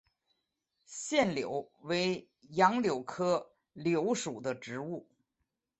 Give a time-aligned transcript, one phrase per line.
[0.87, 5.07] 腺柳为杨柳科柳属的植物。